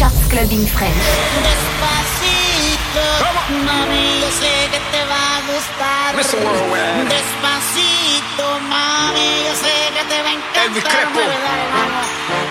Charts 0.00 0.24
Clubbing 0.32 0.64
French. 0.66 0.96
Despacito, 1.44 3.04
mami, 3.68 4.16
yo 4.22 4.30
sé 4.40 4.54
que 4.72 4.80
te 4.92 5.00
va 5.04 5.22
a 5.36 5.40
gustar. 5.44 6.16
Despacito, 6.16 8.46
mami, 8.72 9.28
yo 9.44 9.52
sé 9.60 9.76
que 9.92 10.00
te 10.08 10.16
va 10.24 10.30
a 10.30 10.32
encantar. 10.40 11.04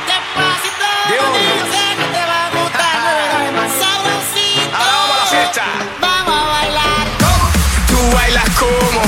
Despacito, 0.05 0.85
mami, 1.09 1.41
yo 1.57 1.65
sé 1.73 1.85
que 1.97 2.05
te 2.13 2.21
va 2.29 2.39
a 2.45 2.53
gustar. 2.53 3.65
Sabrosito. 3.81 4.77
Vamos 4.77 5.09
a 5.09 5.17
la 5.17 5.25
fiesta. 5.33 5.65
Vamos 6.01 6.37
a 6.37 6.45
bailar. 6.53 7.01
Tú 7.89 7.97
bailas 8.15 8.45
como 8.61 9.01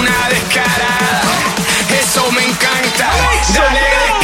una 0.00 0.18
descarada. 0.30 1.20
Eso 2.00 2.22
me 2.32 2.42
encanta. 2.46 3.10
Dale, 3.52 4.23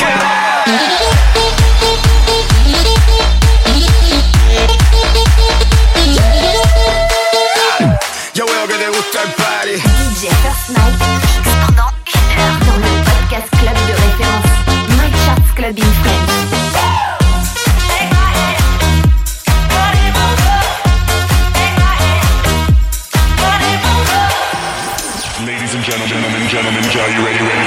Ladies 25.46 25.74
and 25.74 25.84
gentlemen, 25.84 26.08
gentlemen, 26.08 26.48
gentlemen, 26.48 26.84
are 26.84 27.10
you 27.10 27.24
ready? 27.24 27.44
ready? 27.44 27.59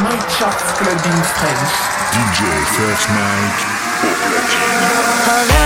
Night 0.00 0.26
Charts 0.38 0.72
Clubbing 0.78 1.22
French. 1.22 1.72
DJ 2.12 2.40
First 2.76 3.08
Mike 3.10 3.66
au 4.04 4.14
platine. 4.28 5.61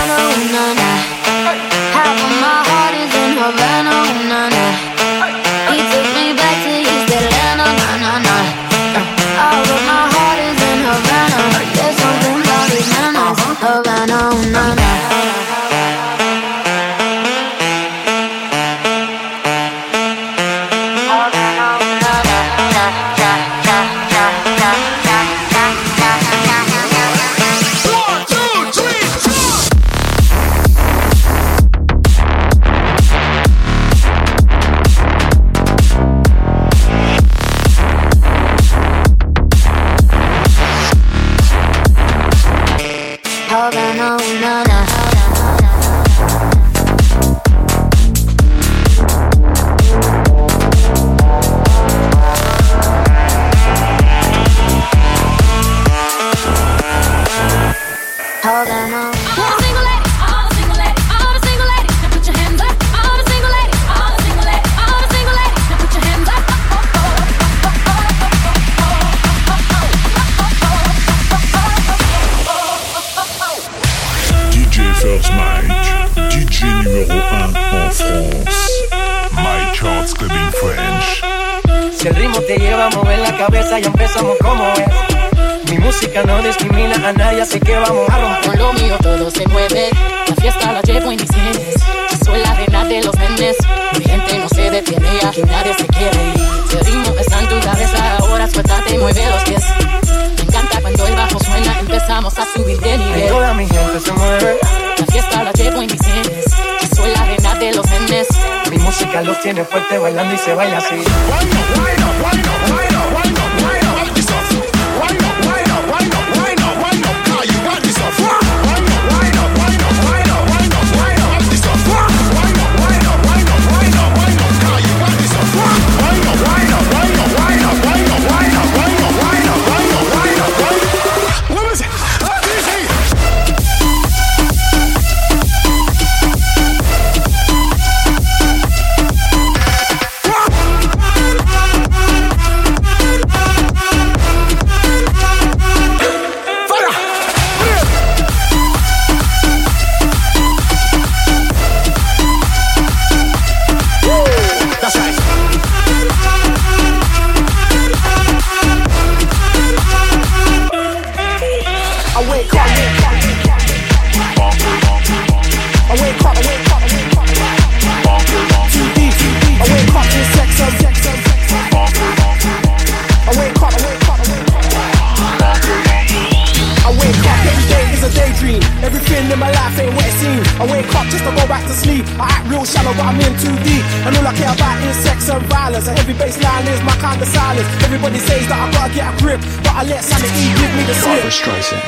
And 185.37 185.45
violence. 185.53 185.85
A 185.85 185.93
heavy 185.93 186.17
bassline 186.17 186.65
is 186.65 186.81
my 186.81 186.97
kind 186.97 187.21
of 187.21 187.29
silence. 187.29 187.69
Everybody 187.85 188.17
says 188.17 188.41
that 188.49 188.57
I 188.57 188.73
gotta 188.73 188.89
get 188.89 189.05
a 189.05 189.13
grip, 189.21 189.37
but 189.61 189.69
I 189.69 189.83
let 189.85 190.01
sanity 190.01 190.49
give 190.57 190.73
me 190.73 190.81
the 190.89 190.97
slip. 190.97 191.29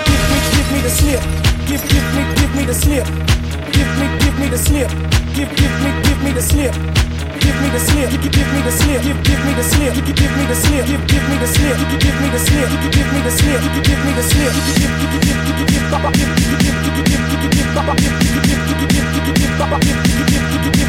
Give 0.05 0.21
me, 0.29 0.37
give 0.53 0.69
me 0.69 0.79
the 0.85 0.93
slip. 0.93 1.21
Give, 1.65 1.81
give 1.89 2.05
me, 2.13 2.21
give 2.37 2.53
me 2.53 2.63
the 2.69 2.77
slip. 2.77 3.09
Give 3.73 3.89
me, 3.97 4.05
give 4.21 4.37
me 4.37 4.47
the 4.53 4.59
slip. 4.61 4.89
Give, 5.33 5.49
give 5.57 5.73
me, 5.81 5.89
give 6.05 6.19
me 6.21 6.29
the 6.29 6.45
slip. 6.45 6.77
Give 7.41 7.57
me 7.57 7.67
the 7.73 7.81
slip. 7.81 8.09
Give, 8.13 8.29
give 8.29 8.49
me 8.53 8.61
the 8.61 8.69
slip. 8.69 9.01
Give, 9.01 9.17
give 9.17 9.41
me 9.41 9.51
the 9.57 9.65
slip. 9.65 9.93
Give, 9.97 10.13
give 10.13 10.29
me 10.29 10.45
the 10.45 10.57
slip. 10.61 10.85
Give, 10.85 11.03
give 11.09 11.25
me 11.25 11.37
the 11.41 11.49
slip. 11.49 11.77
Give, 11.89 12.01
give 12.05 12.17
me 12.21 12.27
the 12.29 12.37
slip. 12.37 12.69
Give, 12.69 12.93
give 12.93 13.09
me 13.09 13.19
the 13.25 13.33
slip. 13.33 13.61
Give, 13.65 13.81
give 13.81 14.01
me 14.05 14.11
the 14.13 14.23
slip. 14.29 14.53
Give, 14.53 14.77
give, 14.77 14.93
give, 14.93 15.25
give, 15.25 15.41
give, 15.41 15.57
give, 15.57 15.69
give, 15.73 15.85
papa. 15.89 16.13
Give, 16.13 16.29
give, 16.37 16.53
give, 16.53 16.77
give, 16.85 17.01
give, 17.01 17.17
give, 17.17 17.33
give, 17.33 17.53
give, 17.57 17.69
papa. 17.73 17.97
Give, 17.97 18.13
give, 18.13 18.45
give, 18.45 18.61
give, 18.61 18.77
give, 18.77 18.93
give, 18.93 19.25
give, 19.25 19.33
give, 19.33 19.33
papa. 19.33 19.33
Give, 19.33 19.33
give, 19.33 19.33
give, 19.33 19.33
give, 19.33 19.33
give, 19.33 19.33
give, 19.33 19.33
give, 19.33 19.37
give, 19.41 19.57
papa. 19.57 19.75
Give, 19.81 19.97
give, 20.05 20.13
give, 20.13 20.13
give, 20.13 20.37
give, 20.37 20.37
give, 20.37 20.37
give, 20.37 20.53
give, 20.53 20.61
give, 20.61 20.73
give, 20.77 20.88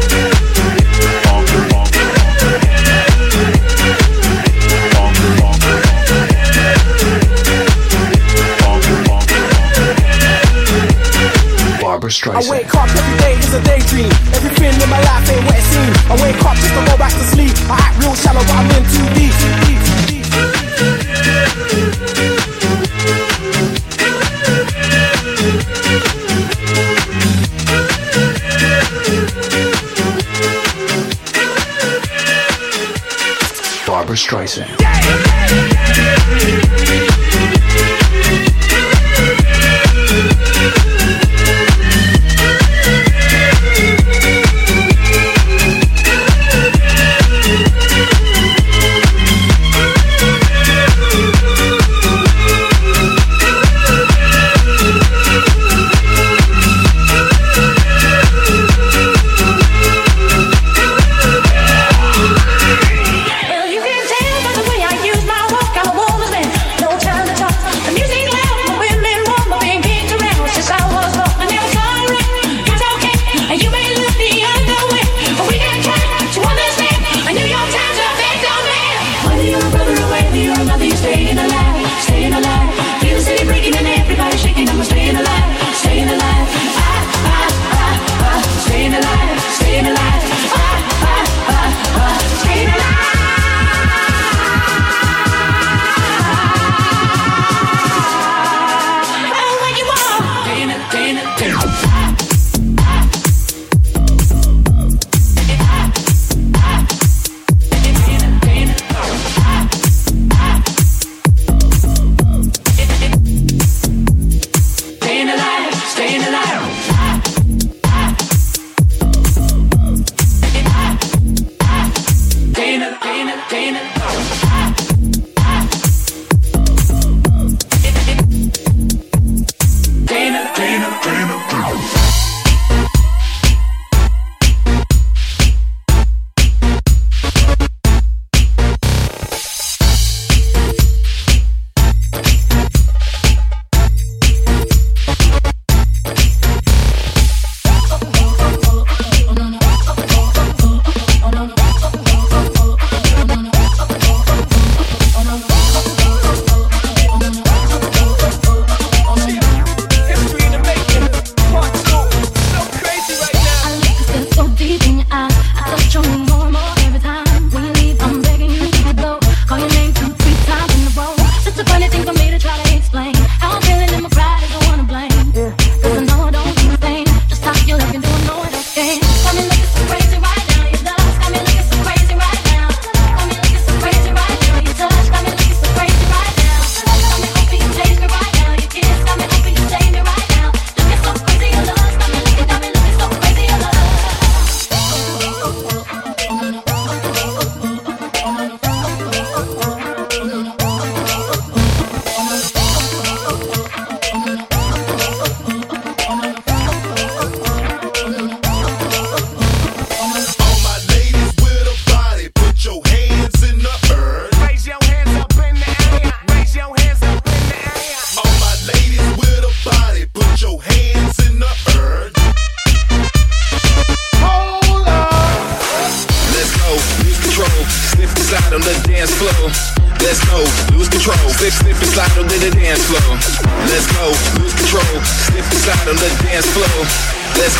Barbra 12.11 12.35
I 12.35 12.41
Streisand. 12.41 12.51
wake 12.51 12.75
up 12.75 12.89
every 12.89 13.17
day 13.19 13.33
is 13.39 13.53
a 13.53 13.61
daydream. 13.63 14.11
Everything 14.35 14.73
in 14.81 14.89
my 14.89 14.99
life 14.99 15.29
ain't 15.31 15.45
what 15.45 15.55
it 15.55 15.63
seems. 15.63 15.97
I 16.11 16.15
wake 16.21 16.43
up 16.43 16.57
just 16.57 16.73
to 16.75 16.83
go 16.91 16.97
back 16.97 17.13
to 17.13 17.23
sleep. 17.31 17.55
I 17.69 17.79
act 17.79 18.03
real 18.03 18.15
shallow, 18.15 18.43
but 18.43 18.51
I'm 18.51 18.69
in 18.75 18.83
too 18.91 19.07
deep. 19.15 19.31
Too 19.39 19.53
deep, 19.63 19.79
too 19.79 20.01
deep. 20.11 20.25
Barbra 33.87 34.17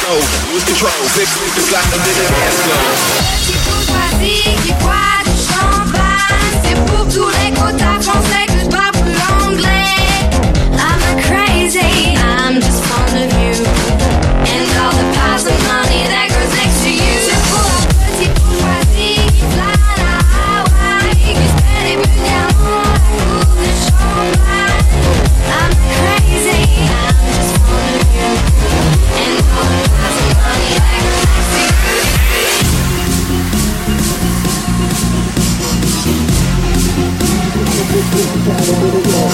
Let's 0.02 0.10
go, 0.10 0.52
lose 0.52 0.64
control. 0.66 0.90
Slip, 1.14 1.28
slip 1.28 1.58
and 1.58 1.66
slide 1.66 1.94
on 1.94 2.00
the 2.02 2.14
dance 2.18 2.60
floor. 2.66 2.86
Choisis 3.86 4.44
qui 4.66 4.74
boit 4.82 5.22
du 5.26 5.36
champagne 5.38 6.58
C'est 6.64 6.80
pour 6.86 7.08
tous 7.08 7.30
les 7.44 7.52
quotas 7.52 8.02
français 8.02 8.41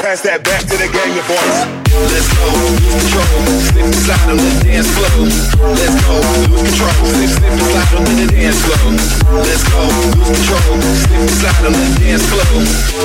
Pass 0.00 0.24
that 0.24 0.40
back 0.44 0.64
to 0.64 0.76
the 0.80 0.88
gang 0.88 1.12
of 1.12 1.28
boys. 1.28 1.68
Let's 1.92 2.24
go, 2.32 2.48
lose 2.56 2.88
control. 2.88 3.28
Slip 3.68 3.84
and 3.84 3.92
slide 3.92 4.32
on 4.32 4.40
the 4.40 4.48
dance 4.64 4.88
floor. 4.96 5.28
Let's 5.76 5.92
go, 6.08 6.24
lose 6.48 6.72
control. 6.72 7.04
Slip, 7.04 7.44
and 7.44 7.60
slide 7.60 8.00
on 8.00 8.16
the 8.16 8.24
dance 8.32 8.64
floor. 8.64 8.96
Let's 9.44 9.60
go, 9.68 9.84
lose 9.84 10.24
control. 10.24 10.80
Slip 11.04 11.20
and 11.20 11.28
slide 11.36 11.68
on 11.68 11.76
the 11.76 11.84
dance 12.00 12.24
floor. 12.32 12.48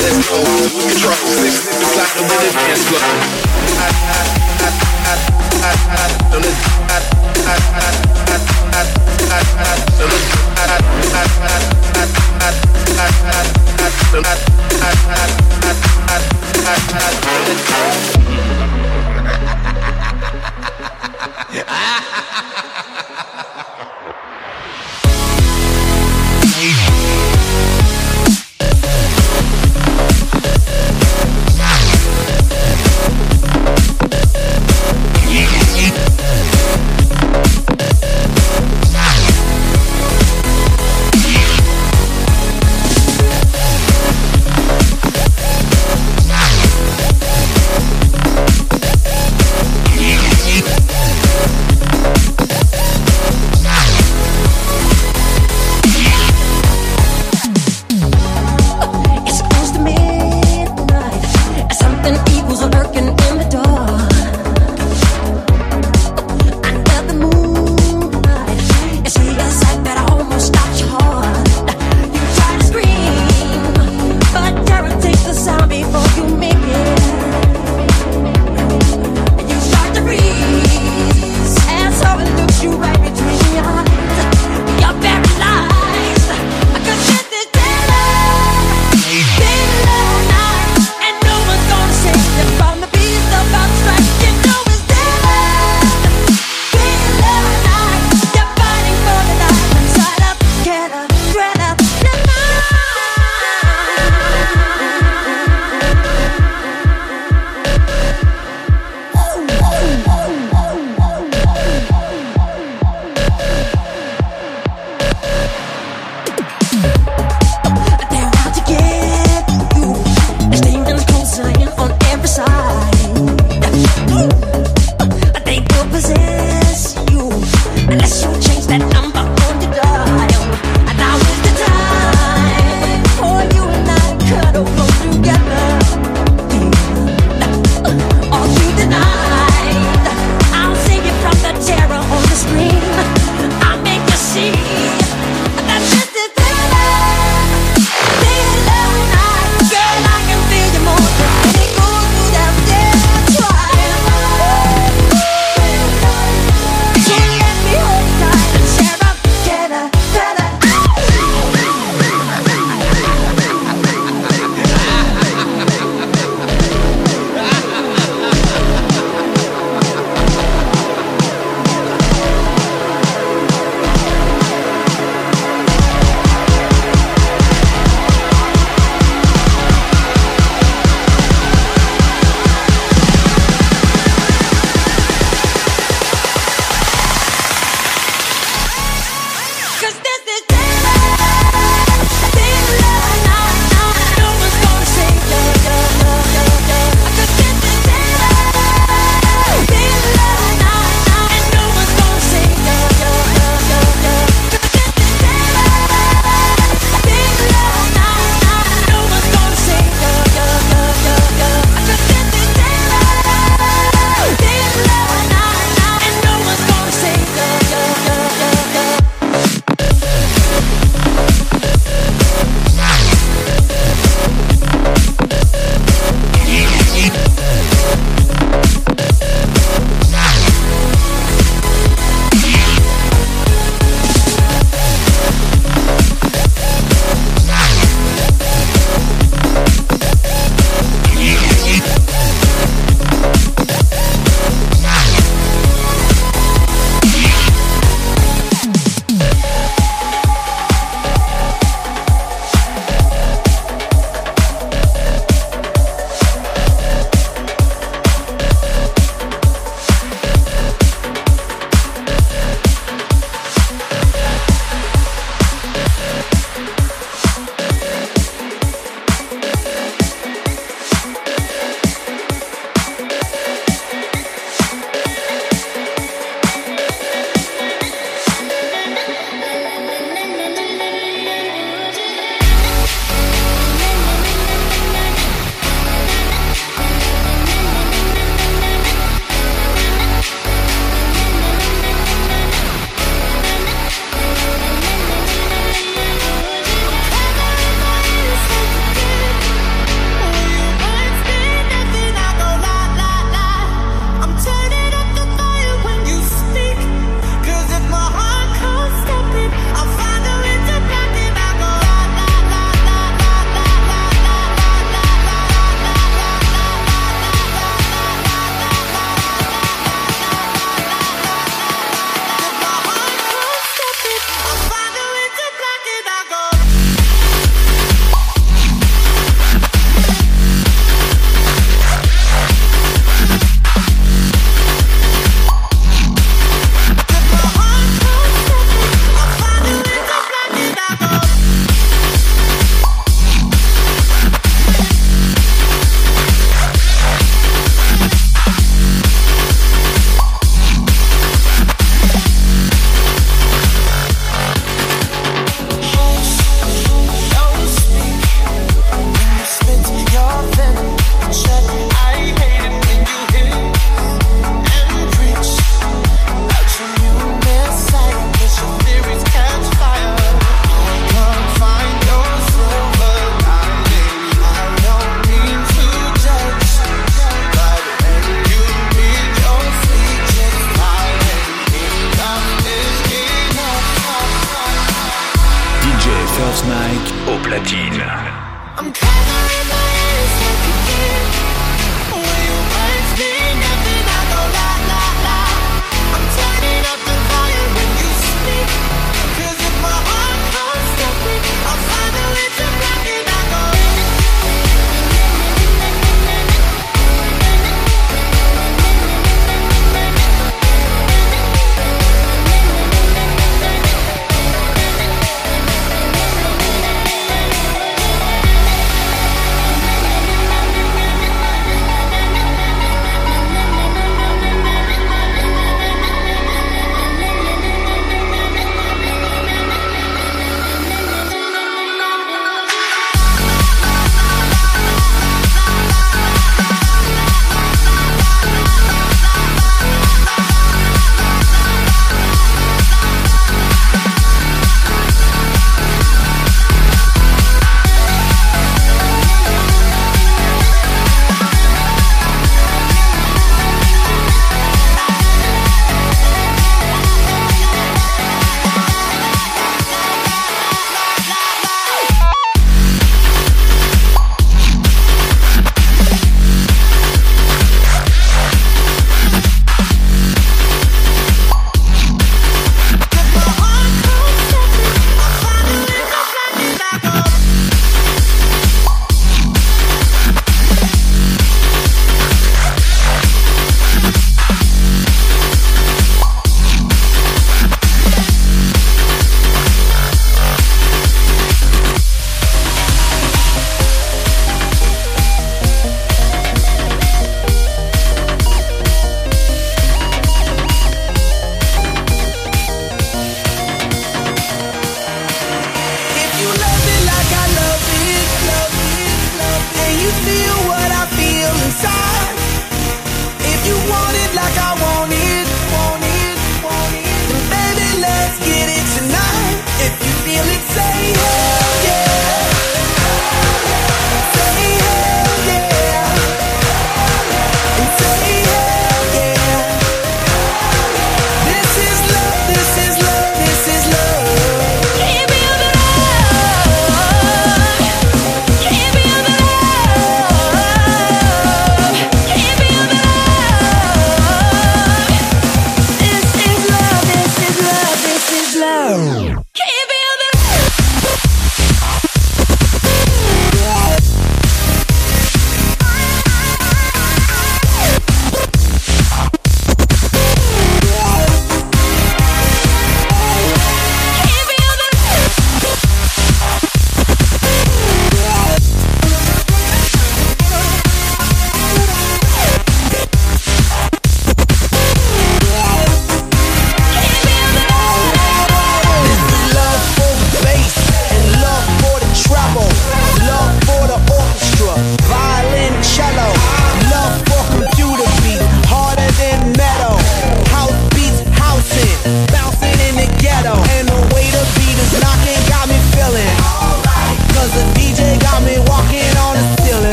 Let's 0.00 0.16
go, 0.24 0.40
lose 0.40 0.80
control. 0.80 1.12
Slip, 1.28 1.52
slide 1.92 2.16
on 2.16 2.32
the 2.32 2.48
dance 2.56 2.88
floor. 2.88 3.04
Ha 7.44 7.54
ha 7.54 7.80
ha! 7.80 8.02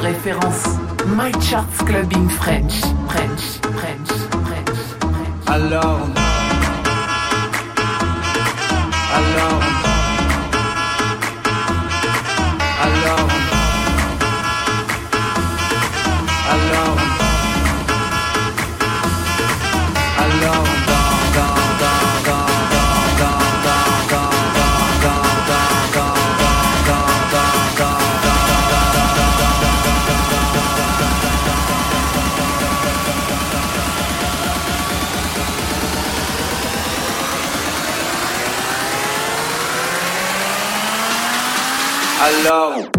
Référence. 0.00 0.78
My 1.16 1.32
Charts 1.40 1.84
Clubbing 1.84 2.28
French, 2.28 2.80
French, 3.08 3.60
French, 3.74 4.08
French, 4.44 4.78
French. 5.00 5.48
Alors, 5.48 6.08
alors, 9.18 9.62
alors, 12.82 13.28
alors, 16.50 16.96
alors, 16.96 17.21
alone. 42.22 42.92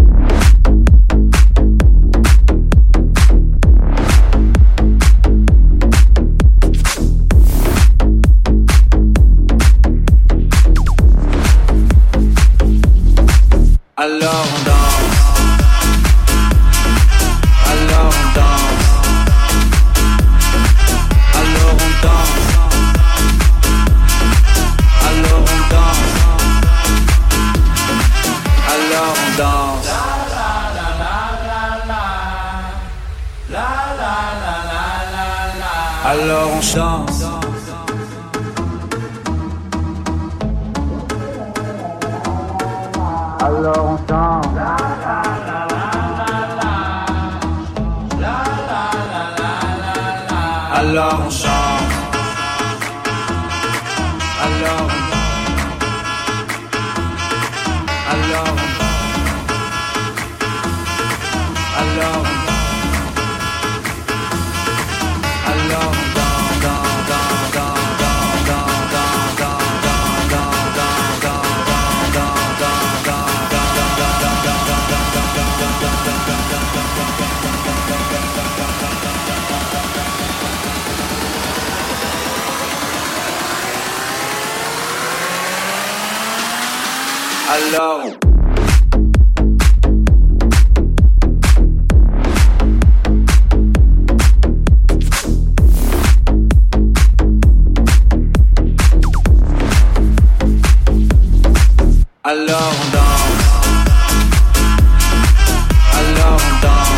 I 105.96 106.02
love 106.18 106.42
them 106.42 106.58
down. 106.62 106.92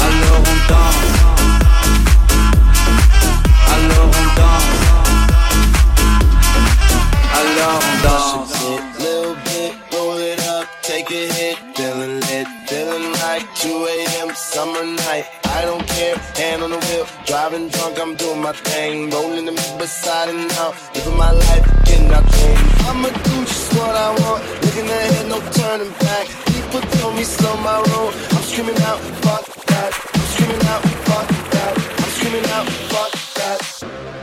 I 0.00 0.10
love. 0.20 1.01
Driving 17.52 17.68
drunk, 17.68 17.98
I'm 18.00 18.14
doing 18.16 18.40
my 18.40 18.52
thing, 18.52 19.10
rolling 19.10 19.44
the 19.44 19.52
mid 19.52 19.78
beside 19.78 20.28
and 20.28 20.48
now, 20.48 20.72
living 20.94 21.16
my 21.16 21.30
life, 21.30 21.84
getting 21.84 22.10
out 22.10 22.24
clean. 22.24 22.56
I'ma 22.88 23.08
do 23.08 23.44
just 23.44 23.72
what 23.74 23.94
I 23.94 24.10
want, 24.20 24.42
looking 24.64 24.88
ahead, 24.88 25.28
no 25.28 25.38
turning 25.52 25.92
back. 26.00 26.26
People 26.46 26.80
tell 26.96 27.12
me 27.12 27.24
slow 27.24 27.56
my 27.58 27.76
roll, 27.92 28.08
I'm 28.08 28.42
screaming 28.48 28.80
out, 28.82 29.00
fuck 29.24 29.44
that. 29.66 29.92
I'm 30.14 30.26
screaming 30.32 30.64
out, 30.66 30.82
fuck 31.06 31.28
that. 31.52 31.74
I'm 32.02 32.10
screaming 32.16 32.48
out, 32.56 32.66
fuck 32.90 33.12
that. 33.36 34.21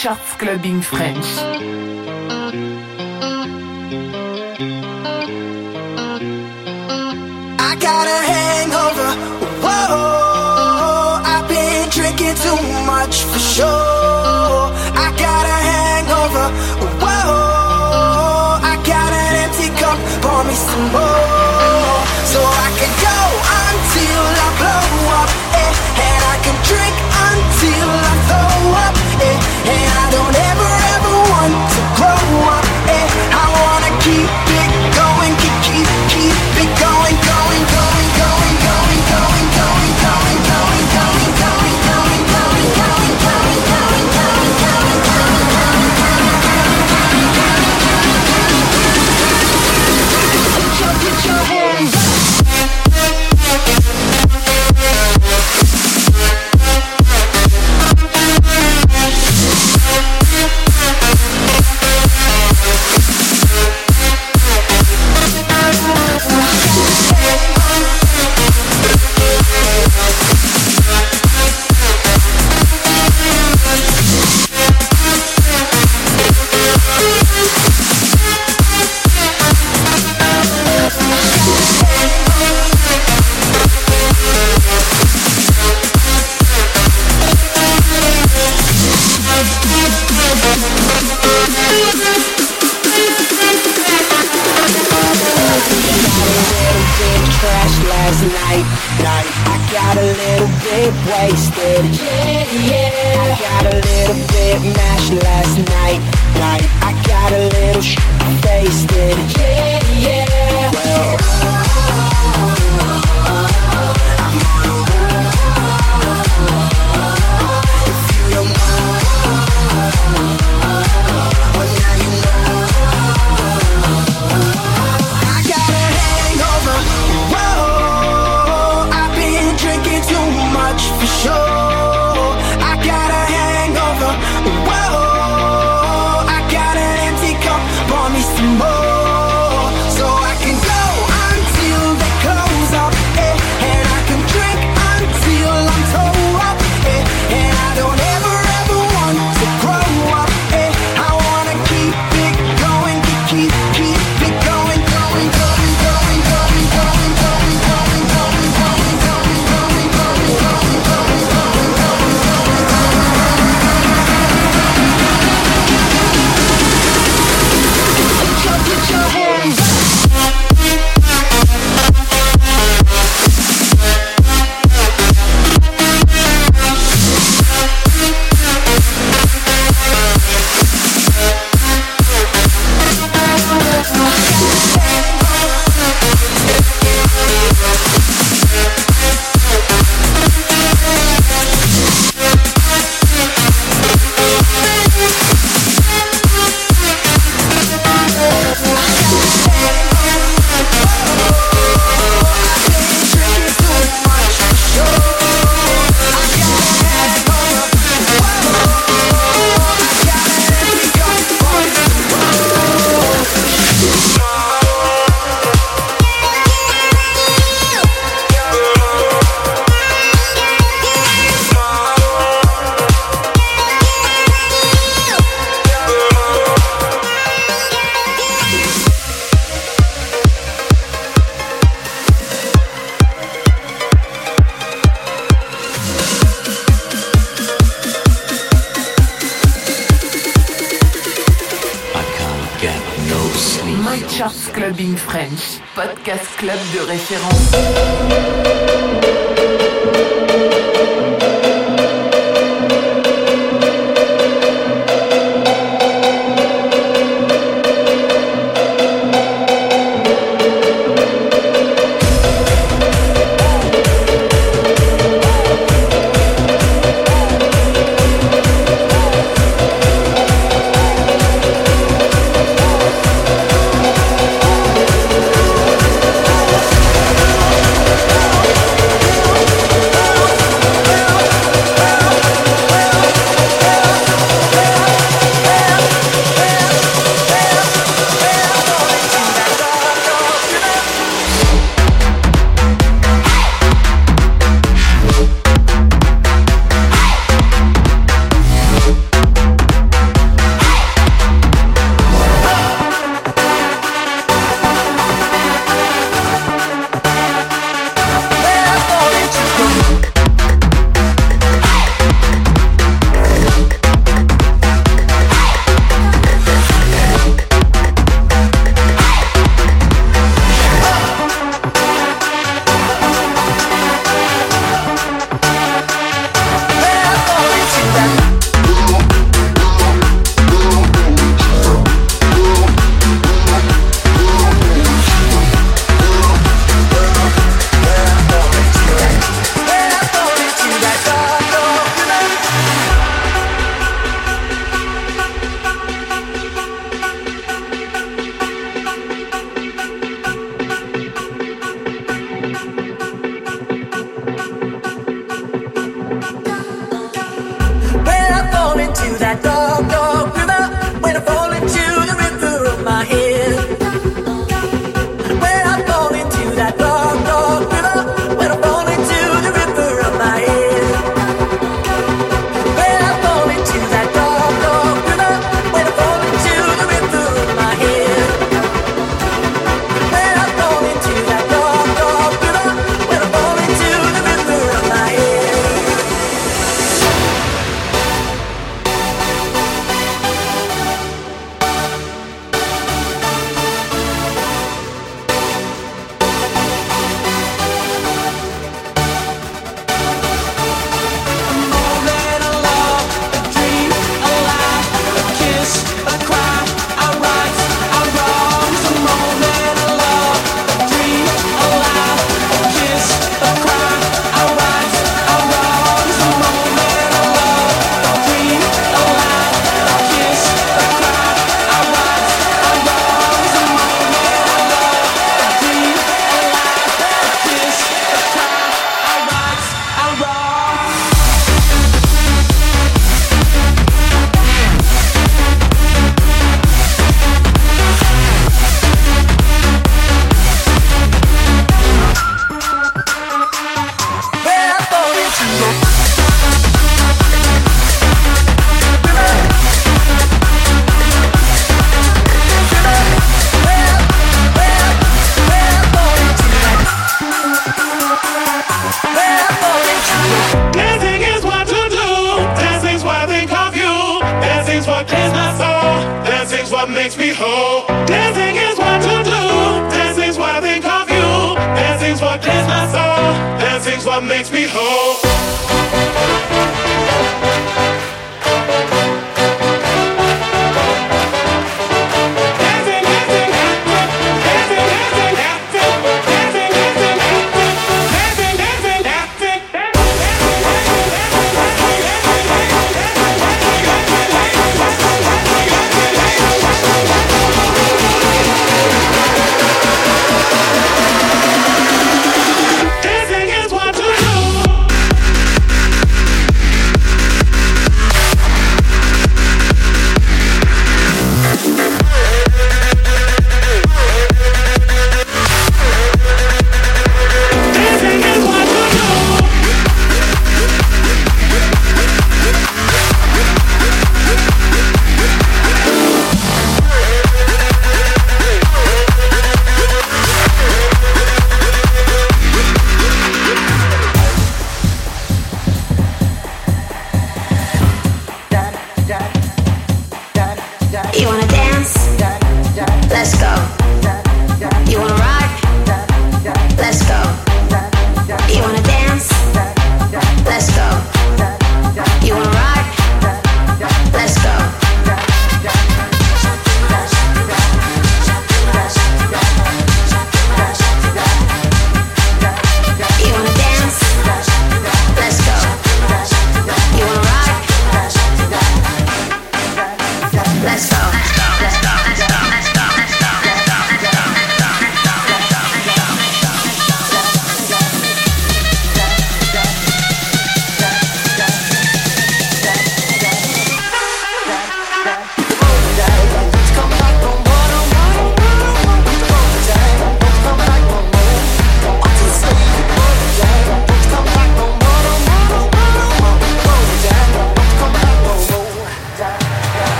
Charts 0.00 0.36
Clubbing 0.36 0.80
French. 0.80 1.26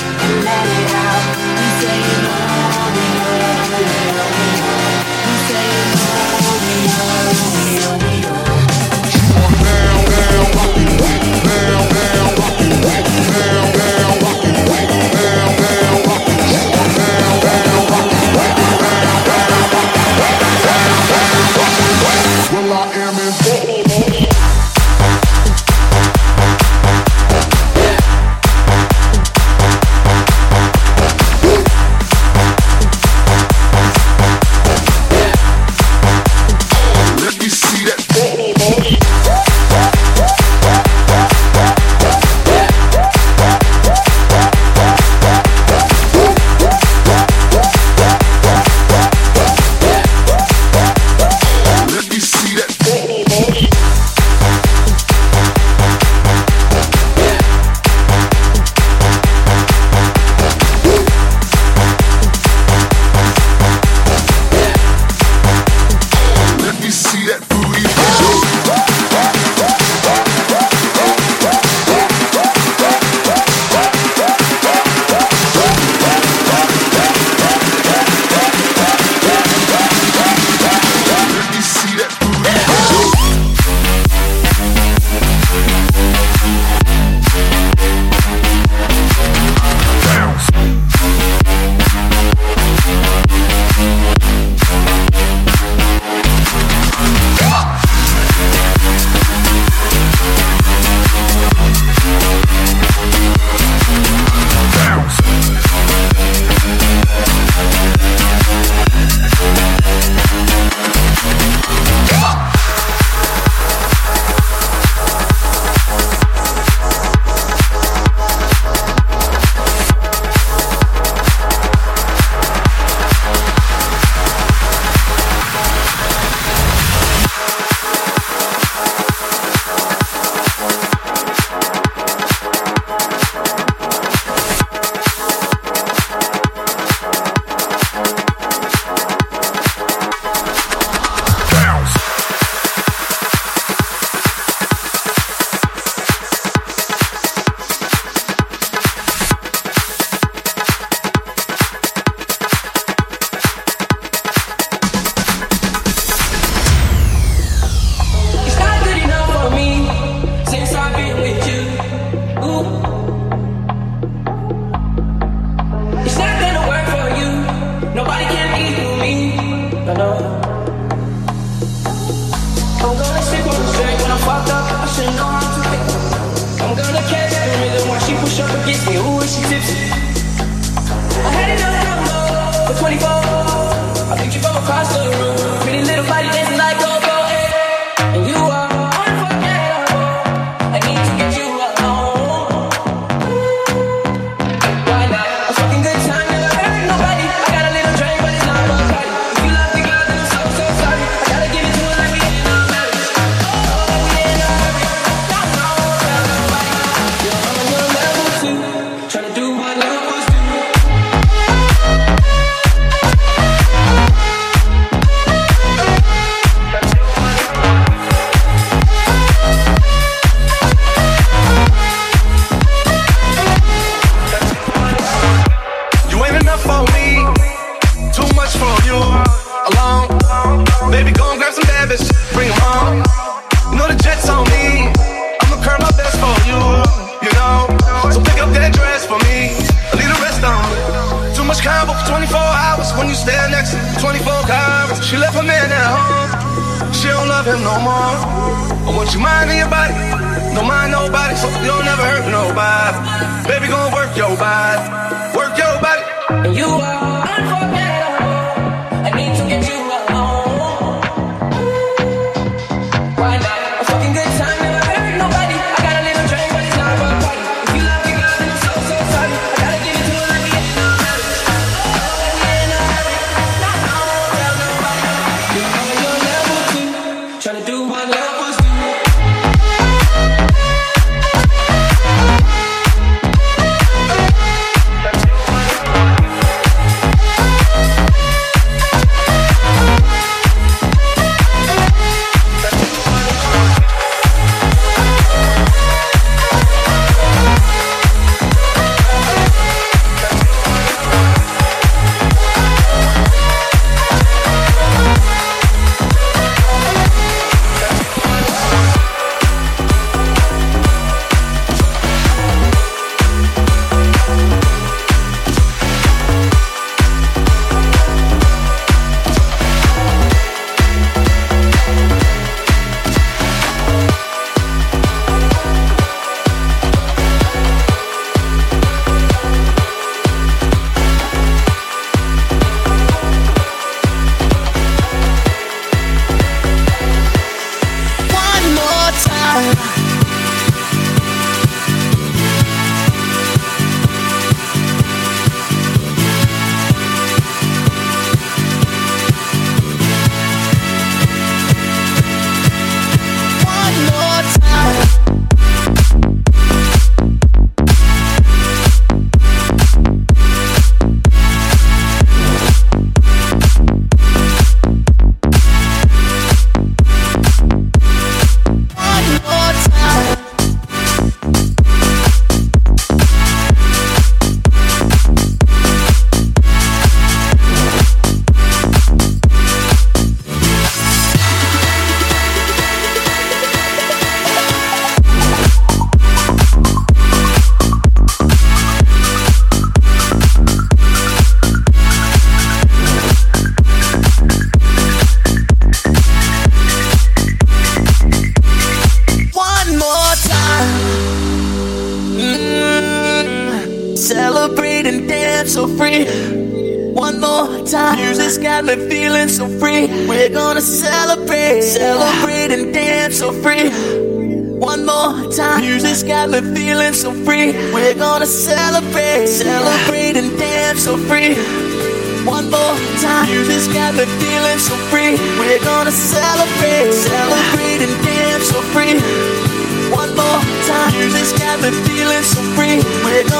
Yeah. 0.00 0.27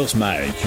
DJ 0.00 0.06
First 0.06 0.59